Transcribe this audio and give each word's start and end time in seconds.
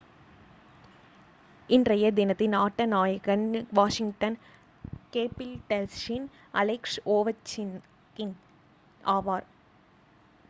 இன்றைய 1.69 2.05
தினத்தின் 2.11 2.55
ஆட்ட 2.55 2.85
நாயகன் 2.85 3.45
வாஷிங்டன் 3.73 4.37
கேபிடல்ஸின் 5.13 6.27
அலெக்ஸ் 6.53 6.97
ஓவெச்கின் 7.07 8.33
ஆவார் 9.03 9.47